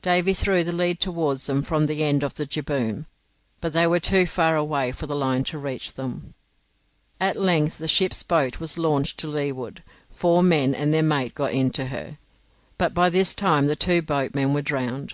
Davy 0.00 0.32
threw 0.32 0.64
the 0.64 0.72
lead 0.72 1.00
towards 1.00 1.44
them 1.44 1.60
from 1.62 1.84
the 1.84 2.02
end 2.02 2.22
of 2.22 2.32
the 2.36 2.46
jibboom, 2.46 3.04
but 3.60 3.74
they 3.74 3.86
were 3.86 4.00
too 4.00 4.24
far 4.24 4.56
away 4.56 4.90
for 4.90 5.06
the 5.06 5.14
line 5.14 5.44
to 5.44 5.58
reach 5.58 5.92
them. 5.92 6.32
At 7.20 7.36
length 7.36 7.76
the 7.76 7.86
ship's 7.86 8.22
boat 8.22 8.58
was 8.58 8.78
launched 8.78 9.18
to 9.18 9.26
leeward, 9.28 9.82
four 10.10 10.42
men 10.42 10.74
and 10.74 10.94
the 10.94 11.02
mate 11.02 11.34
got 11.34 11.52
into 11.52 11.88
her, 11.88 12.16
but 12.78 12.94
by 12.94 13.10
this 13.10 13.34
time 13.34 13.66
the 13.66 13.76
two 13.76 14.00
boatmen 14.00 14.54
were 14.54 14.62
drowned. 14.62 15.12